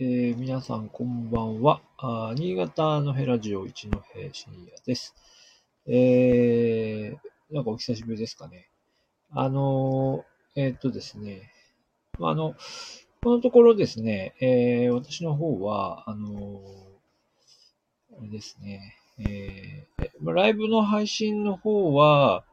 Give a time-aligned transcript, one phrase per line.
[0.00, 1.80] えー、皆さんこんばんは。
[1.96, 5.12] あ新潟のヘラジオ一戸深夜です。
[5.88, 8.68] えー、なんかお久しぶりですかね。
[9.32, 11.50] あのー、え、っとですね、
[12.16, 12.54] まあ、あの、
[13.24, 16.62] このところですね、え、私の方は、あの
[18.20, 22.44] あれですね、えー、ライブの配信の方は、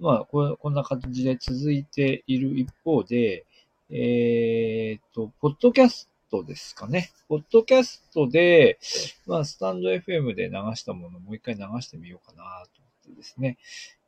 [0.00, 3.46] まあこ、んな感じで続いている一方で、
[3.90, 7.10] えーっ、と、ポッドキャストですかね。
[7.28, 8.78] ポッドキャストで、
[9.26, 13.58] まあ、スタンド FM で流したものをもう一回流してみようかなと思ってですね。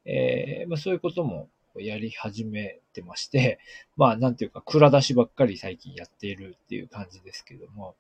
[0.05, 3.59] えー、まあ、そういうこともやり始めてまして、
[3.97, 7.97] まあ、なんていうか、蔵出しばっかり最近やっているっていう感じですけども、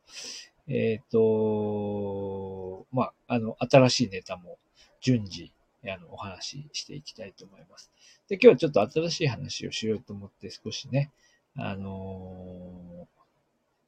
[0.68, 4.58] えっ、ー、と、まあ、あの、新しいネタも
[5.00, 5.52] 順次、
[5.84, 7.90] あの、お話ししていきたいと思います。
[8.28, 11.10] で、今日はちょっと新しい話をしようと思って少しね、
[11.56, 12.71] あのー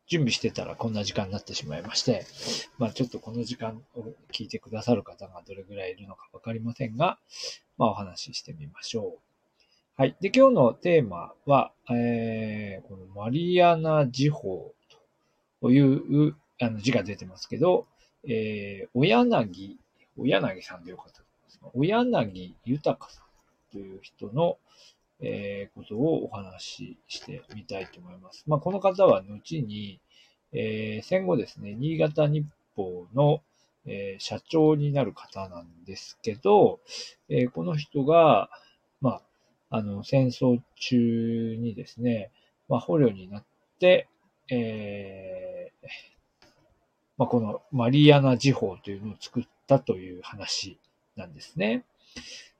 [0.07, 2.27] 準備してたらこんな時間になってしまいまして、
[2.79, 7.19] まあちょっとこの時間を聞いてくださる方がどれぐらいいるのかわかりませんが、
[7.79, 9.19] まあお話ししてみましょう。
[9.97, 10.17] はい。
[10.21, 14.75] で、今日のテーマは、えー、このマリアナ時報
[15.61, 17.87] というあの字が出てますけど、
[18.29, 19.79] えー、お柳、
[20.19, 23.25] お柳さんでよかったと思いますが、お柳豊さん
[23.73, 24.59] という人の、
[25.21, 28.45] えー、ことをお話ししてみたいと思います。
[28.47, 30.01] まあ、この方は後に、
[30.53, 33.43] えー、戦後ですね、新潟日報の、
[33.87, 36.81] えー、社長になる方なんですけど、
[37.29, 38.49] えー、この人が、
[39.01, 39.21] ま
[39.71, 42.31] あ、あの、戦争中にですね、
[42.69, 43.45] まあ、捕虜になっ
[43.79, 44.09] て、
[44.51, 45.87] えー、
[47.17, 50.79] まあ、このマリアナ時報というのを作ったという話
[51.17, 51.85] なんですね。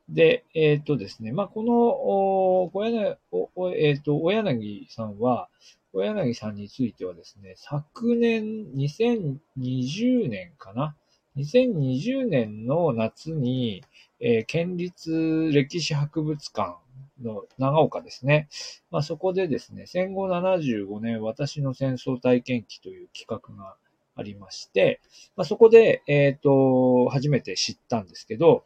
[0.09, 5.49] で、えっ、とですね、まあ、この、お、小柳、お、えっ、ー、と、小柳さんは、
[5.93, 10.97] 小柳さんについてはですね、昨年、2020年かな
[11.37, 13.83] ?2020 年の夏に、
[14.21, 16.77] えー、県立歴史博物館
[17.23, 18.49] の長岡ですね。
[18.91, 23.77] まあ、そこでですね、戦後75年私の戦争体験記という企画が
[24.17, 25.01] ありまして、
[25.37, 28.65] まあ、そこで、えっ、ー、と、初めて知ったんですけど、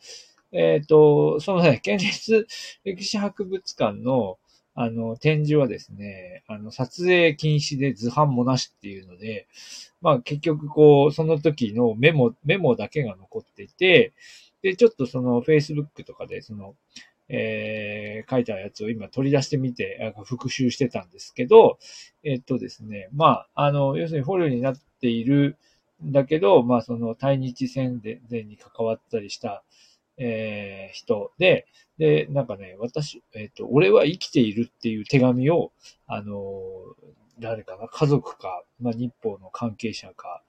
[0.53, 2.47] えっ、ー、と、そのね、 県立
[2.85, 4.39] 歴史博物館の、
[4.75, 9.49] あの、展示はですね、あの、撮影禁止で図版もなしっていうので、
[10.01, 14.13] まあ結局こう、その時のメモ、メモだけが残っていて、
[14.63, 16.77] で、ちょっとその Facebook とかで、その、
[17.29, 21.79] えー、書いたやつを今取り出してみて、復習してたんですけど、
[22.25, 25.57] えっとですね、まあ、あの、要するに捕虜になっている
[26.05, 29.63] んだけど、まあ、その対日戦でに関わったりした、
[30.19, 31.67] えー、人で、
[31.99, 35.73] で、なんかね、私、えっ、ー、と、俺は生きているっていう手紙を、
[36.07, 36.37] あの
[37.41, 40.43] 誰かな、家族か、まあ、日報の関係者か、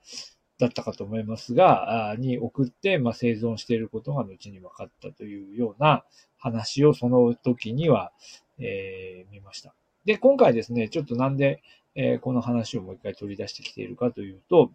[0.59, 6.03] だったかと思いますが、あに送って、まあ、生存していることが後に分かったというような
[6.38, 8.12] 話をその時には、
[8.59, 9.74] えー、見ました。
[10.03, 11.63] で、今回ですね、ちょっとなんで、
[11.96, 14.72] えー、この話をもう一回取り出してきているかというと、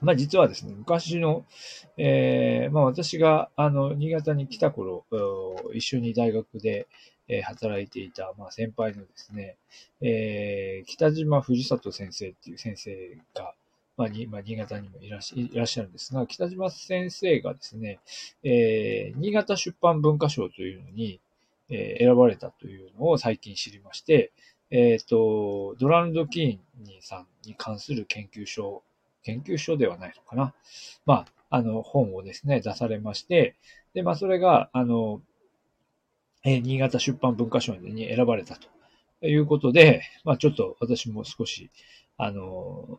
[0.00, 1.44] まあ実はですね、昔の、
[1.96, 5.04] えー、まあ私が、あの、新潟に来た頃、
[5.74, 6.86] 一緒に大学で、
[7.28, 9.56] えー、働いていた、まあ先輩のですね、
[10.00, 13.54] えー、北島藤里先生っていう先生が、
[13.96, 17.98] まあ、に、まあ、新潟にもいらっしいらっしゃるんですが、北島先生がですね、
[18.44, 21.20] えー、新潟出版文化賞というのに、
[21.68, 24.32] えー、選ばれたというのを最近知りまして、
[24.70, 26.60] えっ、ー、と、ドラルド・キーン
[27.02, 28.82] さんに関する研究所
[29.28, 30.54] 研究所ではないのかな。
[31.04, 33.56] まあ、あの、本をですね、出されまして、
[33.92, 35.20] で、まあ、それが、あの、
[36.44, 38.56] え、新潟出版文化賞に選ばれた
[39.20, 41.70] ということで、まあ、ちょっと私も少し、
[42.16, 42.98] あの、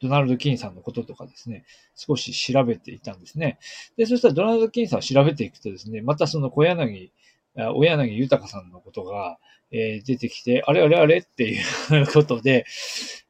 [0.00, 3.58] ドナルド・キンさんのこととかですね、少し調べていたんですね。
[3.98, 7.12] で、そしたらドナルド・キンさんを調べていくとですね、またその小柳、
[7.56, 9.38] 小柳豊さんのことが、
[9.70, 11.18] えー、出てきて、あれあれあれ？
[11.18, 12.64] っていう ことで、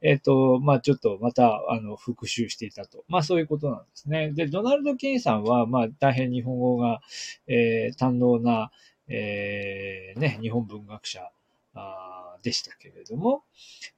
[0.03, 3.05] えっ、ー、と、まあちょっとまた、あの、復習していたと。
[3.09, 4.33] まあそういうことなんですね。
[4.33, 7.01] で、ドナルド・キンさんは、まあ大変日本語が、
[7.47, 8.71] えー、堪能な、
[9.09, 11.31] えー、ね、日本文学者、
[11.75, 13.43] あでしたけれども、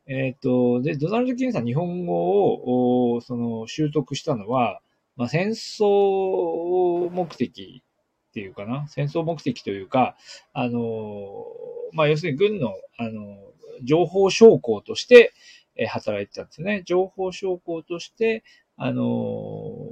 [0.06, 4.80] えっ、ー、と、で、ドナルド・キンさん日本語を、その、習得したのは、
[5.16, 7.82] まあ、戦争目的
[8.36, 10.14] っていうかな、戦争目的というか、
[10.52, 11.46] あの、
[11.94, 13.38] まあ、要するに軍の、あの、
[13.82, 15.32] 情報将校として、
[15.74, 16.82] え働いてたんですね。
[16.84, 18.44] 情報将校として、
[18.76, 19.88] あの、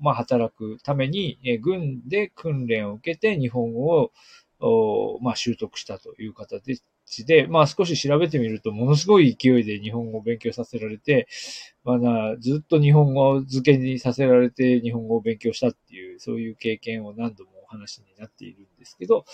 [0.00, 4.10] まあ、働くために、え軍で訓練を受けて日本語
[4.58, 11.28] を、まあ、習得したという方で、まあ少し調べてみると、ものすごい勢いで日本語を勉強させられて、
[11.84, 19.24] まあずっと日本語漬けにさせられて日本語を勉強したっていう、そういう経験を何度も話になっているんですけど、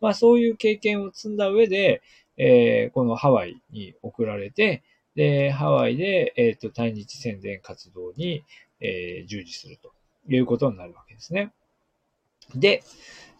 [0.00, 2.02] まあそういう経験を積んだ上で、
[2.36, 4.82] えー、このハワイに送られて、
[5.14, 8.44] で、ハワイで、えっ、ー、と、対日宣伝活動に、
[8.80, 9.92] えー、従事すると
[10.28, 11.52] いうことになるわけですね。
[12.54, 12.82] で、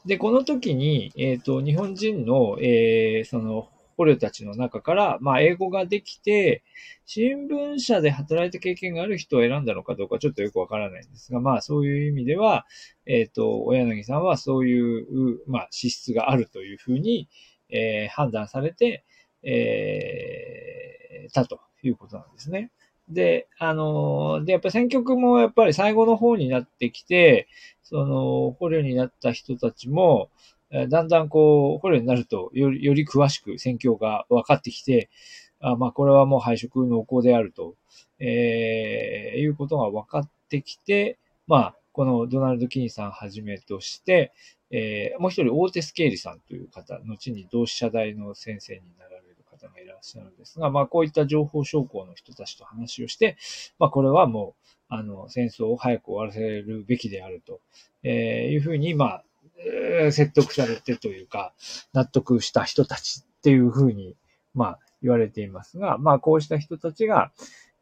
[0.05, 3.69] で、この時に、えっ、ー、と、日本人の、えー、その、
[4.00, 6.64] 捕虜たちの中から、まあ、英語ができて、
[7.05, 12.64] 新聞社で働いた経験がある人を選んだのかどうかちょっとよくわからないんですが、まあ、そういう意味では、
[13.05, 17.29] えっ、ー、と、小柳さんはそういう、まあ、資質があるというふうに、
[17.69, 19.05] えー、判断されて、
[19.43, 22.70] えー、たということなんですね。
[23.11, 27.49] で、あの、で、やっぱ選曲もやっぱり最後の方になってきて、
[27.82, 30.31] その、捕虜になった人たちも、
[30.88, 35.11] だんだんこう、捕虜になるとより、より詳しく戦況が分かってきて、
[35.61, 37.75] あまあ、これはもう配色濃厚であると、
[38.19, 44.32] えー、いうことが分かってきて、まあ、このドナルド・キーンさんはじめとして、
[44.70, 53.37] えー、もう一人、大手スケーリさんという方、後に同志社大の先生になられる方がいらっしゃるんですが、まあ、こういった情報将校の人たちと話をして、
[53.78, 57.61] まあ、これはもう、あの、戦争を早く終わらせるべきであると、
[58.02, 59.25] えー、いうふうに、まあ、
[59.67, 61.53] えー、説得されてというか、
[61.93, 64.17] 納得した人たちっていうふうに、
[64.55, 67.33] まあ、言われていますが、まあ、こうした人たちが、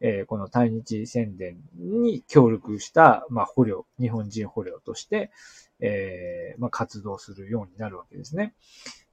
[0.01, 5.31] えー、この対日宣伝に協力した、まあ、捕虜、日本人捕虜として、
[5.81, 8.55] えー、まあ、活動するようになるわけですね。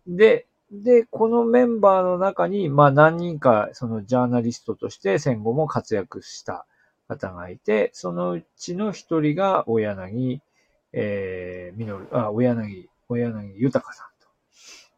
[0.08, 6.66] で、で、このメンバーの中に、まあ、何人か、そのジャーナリストとして戦後も活躍した
[7.08, 10.42] 方がいて、そのうちの一人が、大柳、
[10.98, 14.28] えー、みのる、あ、大柳、大柳豊さんと、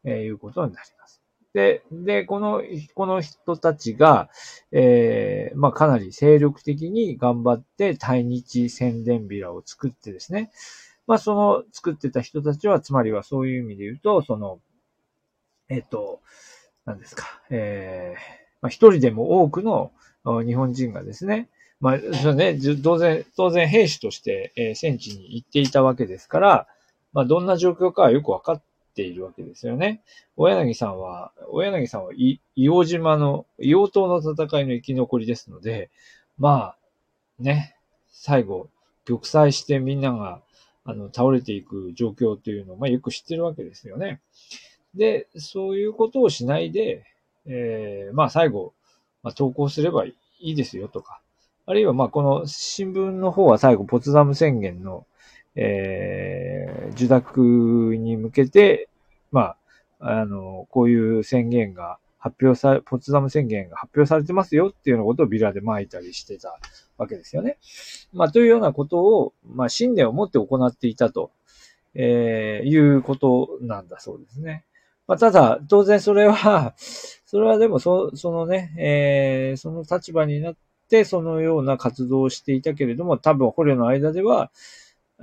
[0.04, 1.22] えー、いうことになります。
[1.54, 2.62] で、で、この、
[2.94, 4.30] この人たちが、
[4.72, 10.52] えー、まあ、かなり精力的に頑張って対日宣伝ビラを作ってですね、
[11.08, 14.60] まあ、その作ってた人たちは、つまりはそういう意味で言うと、その、
[15.68, 16.22] えっ、と、
[16.86, 18.22] 何ですか、えー、
[18.62, 19.92] まあ、一人でも多くの
[20.46, 26.68] 日本人がですね、まあ、そね、当然、当然兵士として、えー、戦地に行っていたわけですから、
[27.14, 28.62] まあ、どんな状況かはよくわかっ
[28.96, 30.02] ているわけですよね。
[30.36, 32.40] 大柳さんは、大柳さんは、硫
[32.84, 35.92] 黄島の、硫黄島の戦いの生き残りですので、
[36.38, 36.78] まあ、
[37.40, 37.76] ね、
[38.12, 38.70] 最後、
[39.06, 40.42] 玉砕してみんなが、
[40.84, 44.22] あの、倒れていく状況というのを、まあ、よく知ってるわけですよね。
[44.96, 47.06] で、そういうことをしないで、
[47.46, 48.74] えー、まあ、最後、
[49.22, 51.22] まあ、投稿すればいいですよとか、
[51.70, 55.06] あるいは、ま、この新聞の方は最後、ポツダム宣言の、
[55.54, 58.88] えー、受諾に向けて、
[59.34, 59.58] ま
[60.00, 66.58] あ、あの、こういう宣言が発表され、ポツダム宣言が発表されてますよっていうようなことをビラで巻いたりしてた
[66.98, 67.58] わけですよね。
[68.14, 71.32] まあ、というようなことを、まあ、信念を持って行っていたと、
[71.96, 74.64] えー、いうことなんだそうですね。
[75.06, 80.67] まあ、ただ、当然それは、それはでもそ、そのね、えー、その立場にな、って
[81.06, 84.52] そのような活動をしていたけれども、多分捕虜の間では、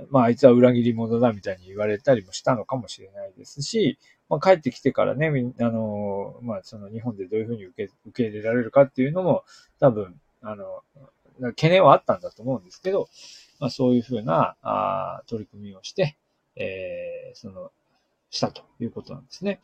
[0.09, 3.97] まああいつは裏切り者だみたいに言われたりもしたのかもしれないですし、
[4.29, 9.43] まあ帰ってきてからね、あの、まあその日本でどういうふうに受け受け入れられるかっていうのも
[9.79, 10.81] 多分、あの、
[11.39, 13.07] 懸念はあったんだと思うんですけど、
[13.59, 16.17] まあそういうふうなあ取り組みをして、
[16.55, 17.71] えー、その
[18.35, 19.61] したということなんですね。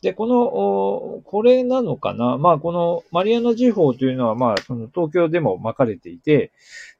[0.00, 2.36] で、この、これなのかな？
[2.38, 6.52] まあ、このマリアナ時報というのは、まあ、その東京でも巻かれていて、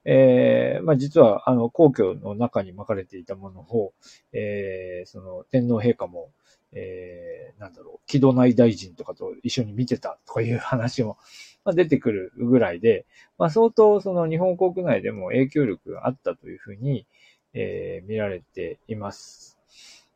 [0.04, 3.92] えー、まあ、実は、あの、皇居の中に巻かれていたものを、
[4.32, 6.30] えー、その、天皇陛下も、
[6.72, 11.18] えー、なんだろう、木戸内大臣とかと一緒に見てたとかいう話も、
[11.64, 13.06] まあ、出てくるぐらいで、
[13.38, 17.06] まあ、相当その日本国内でも影響力があったというふうに、
[17.54, 19.53] えー、見られています。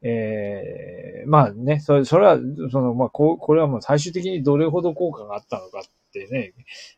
[0.02, 2.38] えー、まあね、それ、それは、
[2.70, 6.52] その、まあ、こう、これはもう最終的にどれほど効果があったのかってね、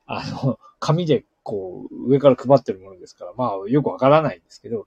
[0.06, 4.86] あの、 紙でこう、上から配ってるものですから、まあ、よくわからないんですけど、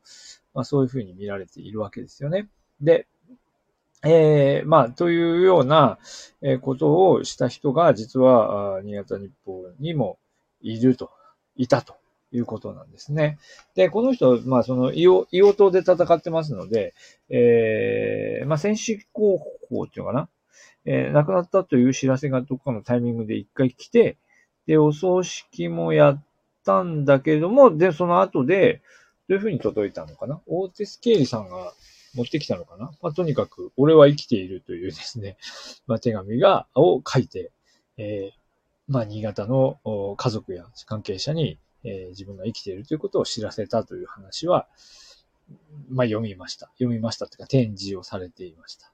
[0.54, 2.50] まあ、そういうふうに見られているわけですよね。
[2.82, 3.08] で、
[4.06, 5.98] えー、まあ、というような
[6.62, 10.20] ことをした人が、実は、新潟日報にも
[10.62, 11.10] いると、
[11.56, 11.96] いたと
[12.34, 13.38] いうことなんですね。
[13.76, 16.94] で、この人、まあ、その、硫黄島で戦ってますので、
[17.30, 19.38] えー、まあ、戦士候
[19.70, 20.30] 補っていうのかな？
[20.86, 24.18] えー、亡くなったという知らせがどっかのタイミングで一回来て、
[24.68, 26.24] で、お葬式もやっ
[26.66, 28.82] たんだけれども、で、その後で、
[29.30, 30.42] どういうふうに届いたのかな？
[30.48, 31.74] 大手スケーリさんが、
[32.16, 32.92] 持ってきたのかな？
[33.02, 35.38] まあ、とにかく、俺は生きているというですね、
[35.88, 37.52] まあ、手紙が、を書いて、
[37.98, 38.34] えー、
[38.88, 39.80] まあ、新潟の
[40.18, 44.68] 家族や関係者に、えー、自分が生きているということを知らせたという話は、
[45.90, 46.68] まあ、読みました。
[46.80, 48.92] 読みましたというか、展示をされていました。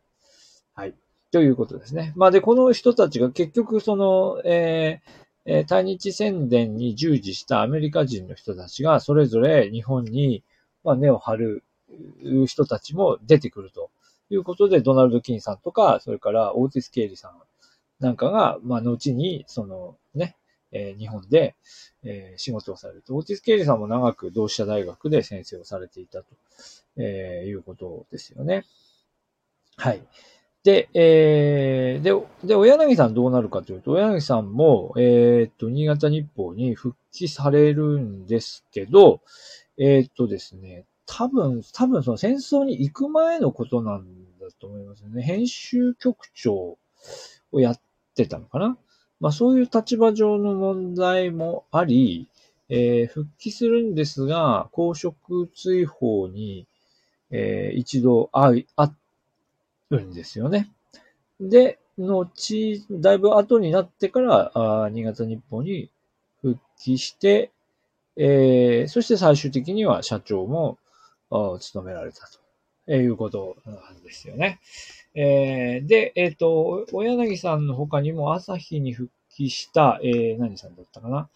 [0.74, 0.96] はい。
[1.31, 2.13] ということですね。
[2.15, 10.43] まあ、で、この人たちが結局、その、えー、対日宣伝に従事したアメリカ人の人たちが、それぞれ日本に、
[10.84, 11.63] まあ、根を張る
[12.48, 13.91] 人たちも出てくると
[14.29, 17.34] いうことで、ドナルド・キンさんとか、それからオーティス・ケイリさん
[18.00, 20.36] なんかが、まあ、後に、そのね、
[20.72, 21.56] えー、日本で、
[22.04, 23.16] えー、仕事をされると。
[23.16, 26.26] オーティス・ケイリさんも長く同志社大学で先生をされていたと、
[26.98, 28.66] えー、いうことですよね。
[29.78, 30.02] はい。
[30.64, 32.12] で、えー、で、
[32.46, 39.22] で、小柳さんどうなるかというと、小柳さんも、えー、っと、新潟日報に復帰されるんですけど、
[39.78, 44.06] えー、っとですね、多分、多分その戦争に行く前のことなん
[44.40, 45.24] だと思いますね。
[45.24, 46.78] 編集局長
[47.52, 47.82] をやっ
[48.16, 48.78] てたのかな
[49.20, 52.28] まあそういう立場上の問題もあり、
[52.70, 56.68] えー、復帰するんですが、公職追放に、
[57.32, 58.90] えー、一度会い、会っ
[59.90, 60.70] るんですよね。
[61.40, 65.90] で、後、だいぶ後になってから、あ新潟日報に
[66.42, 67.52] 復帰して、
[68.16, 70.78] えー、そして最終的には社長も
[71.30, 72.40] 務められたと
[72.89, 74.60] えいうことなんですよね。
[75.13, 81.29] えー、で、えっ、ー、と、小柳さんの他にも朝日に復帰した、えー、何さんだったかな？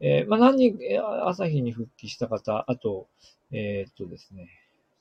[0.00, 0.78] えー、まあ、何人、
[1.26, 3.08] 朝日に復帰した方、あと、
[3.50, 4.48] えっ、とですね、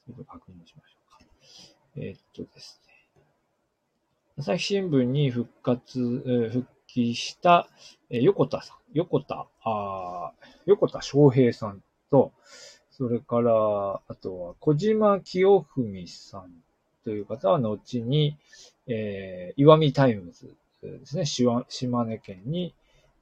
[0.08, 1.26] ちょっと確認しましょうか。
[1.98, 3.24] えっ、とですね。
[4.38, 7.70] 朝日新聞に復活、復帰した、
[8.10, 10.32] え横田さん、横田、あ
[10.66, 12.32] 横田翔平さんと、
[13.00, 13.54] それから、
[14.10, 16.52] あとは小島清文さん
[17.06, 18.38] という方は後に、
[18.88, 21.64] えー、石見タイムズですね、島
[22.04, 22.76] 根県に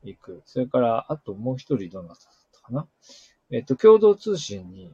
[0.03, 0.41] 行く。
[0.45, 2.87] それから、あともう一人どなただったかな。
[3.51, 4.91] えっ、ー、と、共同通信に、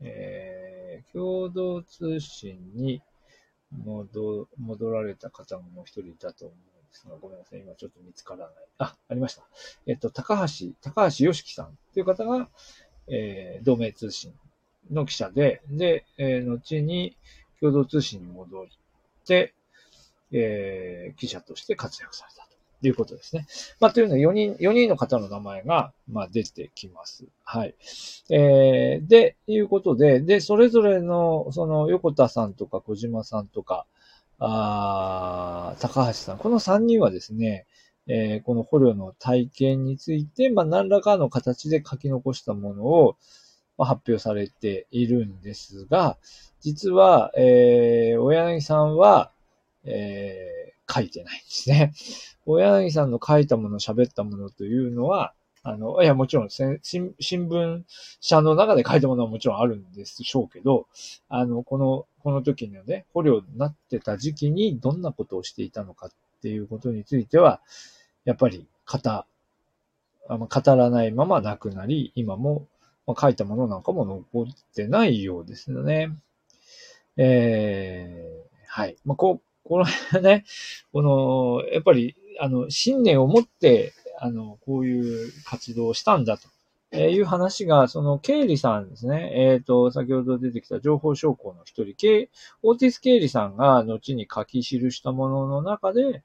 [0.00, 3.00] えー、共同通信に、
[3.70, 7.60] 戻、戻られた方ももう一人いたと思うんですが、ごめんなさい。
[7.60, 8.48] 今ちょっと見つからない。
[8.76, 9.42] あ、ありました。
[9.86, 12.50] えっと、高橋、高橋良樹さんという方が、
[13.08, 14.32] えー、同盟通信
[14.90, 17.16] の記者で、で、えー、後に
[17.60, 18.66] 共同通信に戻っ
[19.26, 19.54] て、
[20.32, 22.42] えー、記者として活躍された。
[22.82, 23.46] ということですね。
[23.78, 27.26] まあ、というのは4人、4人の方の名前が、まあ、出てきます。
[27.44, 27.76] はい。
[28.28, 33.86] えー、で、いうことで、で、それぞれの、その、横田さんとか小島さんとか、
[34.40, 37.66] あ高橋さん、この3人はですね、
[38.08, 43.16] えー、この捕虜の体験について、まあ、何らかの形で書き残したものを、
[43.78, 46.18] まあ、発表されているんですが、
[46.60, 49.32] 実は、えー、小柳さんは、
[49.84, 51.92] えー、書いてないんですね。
[52.44, 57.82] 小柳さんの書いたもの、喋ったものというのは、あの、いや、もちろん、新聞
[58.20, 60.88] 社の中で書いたものはもちろんあるんでしょうけど、
[61.28, 66.10] あの、この、この時のね、捕虜になってた時期にどんなことをしていたのかっ
[66.42, 67.60] ていうことについては、
[68.24, 69.26] やっぱり、語、あ
[70.28, 72.66] 語らないまま亡くなり、今も、
[73.06, 76.10] まあ、書いたものなんかも残ってないようですよね。
[77.16, 78.96] えー、はい。
[79.04, 80.44] まあ、こ、この辺ね、
[80.92, 86.48] この、やっぱりあの、信念を持って、あの、こういう活動をしたんだと。
[86.92, 89.32] えいう話が、その、ケイリさんですね。
[89.34, 92.28] えっ、ー、と、先ほど出てきた情報将校の一人、ケイ
[92.62, 96.22] オーティス・ケイリさんが後に書き記したものの中で、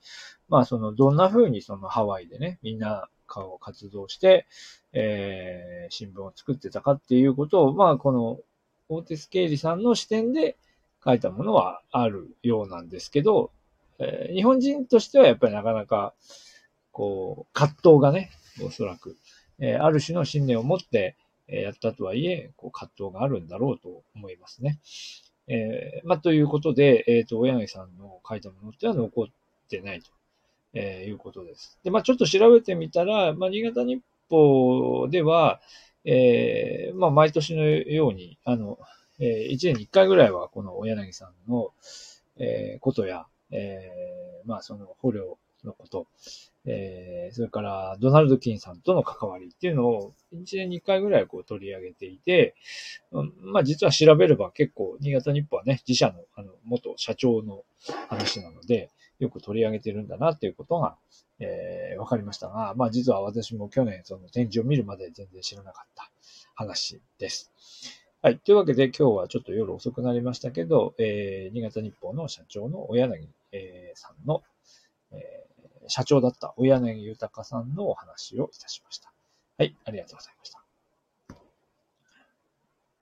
[0.50, 4.46] まあ、その、どんな風にそのハワイでね、みんな顔活動して、
[4.92, 8.40] えー、新聞を作ってたかっていうことを、まあ、この、
[8.90, 10.58] オーティス・ケイリさんの視点で
[11.04, 13.52] 書いたものはあるようなんですけど、
[14.00, 16.14] えー、日本人としてはやっぱりなかなか、
[16.92, 18.32] こう、葛藤がね、
[18.66, 19.16] おそらく、
[19.60, 21.16] えー、ある種の信念を持って、
[21.48, 24.80] えー、やったとはいえ、こう、葛藤があるんだろうと思いますね。
[25.48, 29.26] えー、まあ、ということで、えっ、ー、と、小柳さんの書いたものっては残っ
[29.70, 30.10] てないと、
[30.74, 31.80] えー、いうことです。
[31.84, 35.62] で、まあ、ちょっと調べてみたら、まあ、新潟日報では、
[36.04, 38.78] えー、まあ、毎年のように、あの、
[39.20, 41.72] えー、1年に1回ぐらいは、この小柳さんの、
[42.40, 46.08] えー、ことや、えー、まあその捕虜のこと、
[46.66, 52.56] えー、それからドナルド・キンさんとの関わりっていうのを1年に1回ぐらいこう取り上げていて、
[53.12, 57.64] うんまあ実は調べれば結構新潟日報はね、自社のあの元社長の
[58.10, 60.96] 話なので、よく取り上げてるんだなっていうことが、
[61.40, 66.12] えー、わかりましたが、まあ実は私も去年その展示を見るまで全然知らなかった
[66.56, 67.52] 話です。
[68.22, 68.40] はい。
[68.40, 74.44] というわけで今日はちょっと夜遅くなりましたけど、えー、新潟日報の社長の小柳、えー、さんの、
[75.12, 75.47] えー、
[75.88, 79.14] 社長だった親柳豊さんのお話をいたしました。
[79.58, 79.76] はい。
[79.86, 80.67] ありがとうございました。